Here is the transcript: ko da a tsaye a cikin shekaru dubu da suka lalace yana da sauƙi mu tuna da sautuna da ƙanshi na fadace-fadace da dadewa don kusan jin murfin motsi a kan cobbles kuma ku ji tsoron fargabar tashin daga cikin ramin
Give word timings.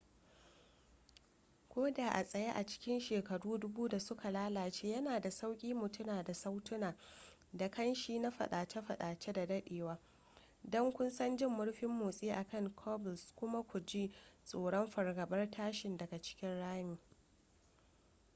ko 1.73 1.81
da 1.91 2.09
a 2.11 2.23
tsaye 2.23 2.51
a 2.51 2.63
cikin 2.65 2.99
shekaru 2.99 3.57
dubu 3.57 3.87
da 3.87 3.99
suka 3.99 4.31
lalace 4.31 4.87
yana 4.89 5.19
da 5.19 5.31
sauƙi 5.31 5.73
mu 5.73 5.89
tuna 5.91 6.23
da 6.23 6.33
sautuna 6.33 6.95
da 7.53 7.71
ƙanshi 7.71 8.19
na 8.19 8.31
fadace-fadace 8.31 9.33
da 9.33 9.45
dadewa 9.45 9.99
don 10.63 10.91
kusan 10.93 11.37
jin 11.37 11.49
murfin 11.49 11.89
motsi 11.89 12.31
a 12.31 12.43
kan 12.47 12.75
cobbles 12.75 13.33
kuma 13.35 13.63
ku 13.63 13.79
ji 13.79 14.11
tsoron 14.43 14.87
fargabar 14.87 15.51
tashin 15.51 15.97
daga 15.97 16.21
cikin 16.21 16.59
ramin 16.59 16.97